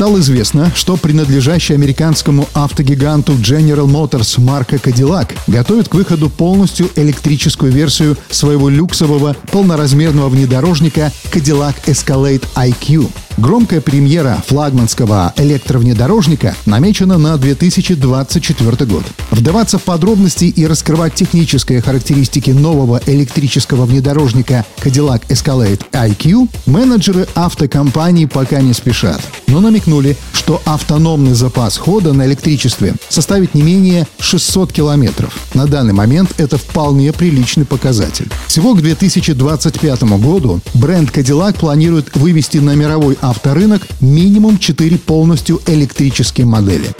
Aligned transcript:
Стало 0.00 0.20
известно, 0.20 0.72
что 0.74 0.96
принадлежащий 0.96 1.74
американскому 1.74 2.48
автогиганту 2.54 3.34
General 3.34 3.84
Motors 3.84 4.40
марка 4.40 4.76
Cadillac 4.76 5.32
готовит 5.46 5.90
к 5.90 5.94
выходу 5.94 6.30
полностью 6.30 6.88
электрическую 6.96 7.70
версию 7.70 8.16
своего 8.30 8.70
люксового 8.70 9.36
полноразмерного 9.52 10.30
внедорожника 10.30 11.12
Cadillac 11.30 11.74
Escalade 11.84 12.44
IQ. 12.56 13.10
Громкая 13.40 13.80
премьера 13.80 14.42
флагманского 14.46 15.32
электровнедорожника 15.38 16.54
намечена 16.66 17.16
на 17.16 17.38
2024 17.38 18.84
год. 18.84 19.02
Вдаваться 19.30 19.78
в 19.78 19.82
подробности 19.82 20.44
и 20.44 20.66
раскрывать 20.66 21.14
технические 21.14 21.80
характеристики 21.80 22.50
нового 22.50 23.00
электрического 23.06 23.86
внедорожника 23.86 24.66
Cadillac 24.82 25.22
Escalade 25.28 25.80
IQ 25.90 26.50
менеджеры 26.66 27.26
автокомпаний 27.34 28.28
пока 28.28 28.60
не 28.60 28.74
спешат. 28.74 29.22
Но 29.46 29.60
намекнули, 29.60 30.18
что 30.34 30.60
автономный 30.66 31.32
запас 31.32 31.78
хода 31.78 32.12
на 32.12 32.26
электричестве 32.26 32.94
составит 33.08 33.54
не 33.54 33.62
менее 33.62 34.06
600 34.18 34.70
километров. 34.70 35.34
На 35.54 35.66
данный 35.66 35.92
момент 35.92 36.32
это 36.38 36.58
вполне 36.58 37.12
приличный 37.12 37.64
показатель. 37.64 38.30
Всего 38.46 38.74
к 38.74 38.82
2025 38.82 40.02
году 40.02 40.60
бренд 40.74 41.10
Cadillac 41.10 41.58
планирует 41.58 42.16
вывести 42.16 42.58
на 42.58 42.74
мировой 42.74 43.18
авторынок 43.20 43.86
минимум 44.00 44.58
4 44.58 44.98
полностью 44.98 45.60
электрические 45.66 46.46
модели 46.46 46.90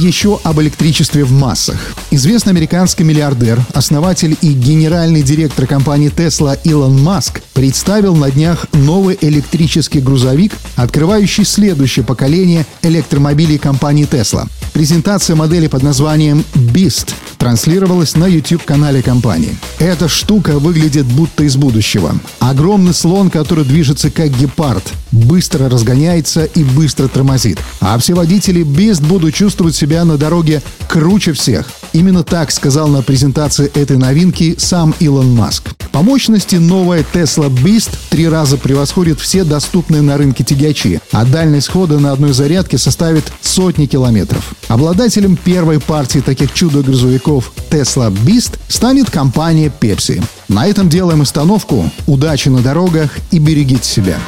еще 0.00 0.40
об 0.44 0.60
электричестве 0.60 1.24
в 1.24 1.32
массах. 1.32 1.94
Известный 2.10 2.50
американский 2.50 3.04
миллиардер, 3.04 3.60
основатель 3.74 4.36
и 4.40 4.52
генеральный 4.52 5.22
директор 5.22 5.66
компании 5.66 6.10
Tesla 6.10 6.58
Илон 6.64 7.02
Маск 7.02 7.42
представил 7.52 8.14
на 8.14 8.30
днях 8.30 8.66
новый 8.72 9.18
электрический 9.20 10.00
грузовик, 10.00 10.52
открывающий 10.76 11.44
следующее 11.44 12.04
поколение 12.04 12.64
электромобилей 12.82 13.58
компании 13.58 14.08
Tesla. 14.10 14.48
Презентация 14.80 15.36
модели 15.36 15.66
под 15.66 15.82
названием 15.82 16.42
Beast 16.54 17.12
транслировалась 17.36 18.16
на 18.16 18.26
YouTube-канале 18.26 19.02
компании. 19.02 19.58
Эта 19.78 20.08
штука 20.08 20.58
выглядит 20.58 21.04
будто 21.04 21.44
из 21.44 21.56
будущего. 21.56 22.14
Огромный 22.38 22.94
слон, 22.94 23.28
который 23.28 23.66
движется 23.66 24.10
как 24.10 24.30
гепард, 24.30 24.90
быстро 25.12 25.68
разгоняется 25.68 26.44
и 26.44 26.64
быстро 26.64 27.08
тормозит. 27.08 27.58
А 27.82 27.98
все 27.98 28.14
водители 28.14 28.62
Beast 28.62 29.06
будут 29.06 29.34
чувствовать 29.34 29.74
себя 29.74 30.02
на 30.06 30.16
дороге 30.16 30.62
круче 30.88 31.34
всех. 31.34 31.66
Именно 31.92 32.24
так 32.24 32.50
сказал 32.50 32.88
на 32.88 33.02
презентации 33.02 33.70
этой 33.74 33.98
новинки 33.98 34.54
сам 34.56 34.94
Илон 34.98 35.34
Маск. 35.34 35.74
По 35.92 36.02
мощности 36.02 36.56
новая 36.56 37.04
Tesla 37.12 37.48
Beast 37.48 37.90
три 38.10 38.28
раза 38.28 38.56
превосходит 38.56 39.20
все 39.20 39.44
доступные 39.44 40.02
на 40.02 40.16
рынке 40.16 40.44
тягачи, 40.44 41.00
а 41.12 41.24
дальность 41.24 41.68
хода 41.68 41.98
на 41.98 42.12
одной 42.12 42.32
зарядке 42.32 42.78
составит 42.78 43.32
сотни 43.40 43.86
километров. 43.86 44.52
Обладателем 44.68 45.36
первой 45.36 45.80
партии 45.80 46.20
таких 46.20 46.52
чудо-грузовиков 46.54 47.52
Tesla 47.70 48.10
Beast 48.10 48.58
станет 48.68 49.10
компания 49.10 49.72
Pepsi. 49.80 50.22
На 50.48 50.66
этом 50.66 50.88
делаем 50.88 51.22
остановку. 51.22 51.90
Удачи 52.06 52.48
на 52.48 52.60
дорогах 52.60 53.10
и 53.30 53.38
берегите 53.38 53.84
себя. 53.84 54.18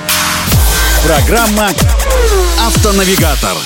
Программа 1.05 1.71
«Автонавигатор». 2.67 3.56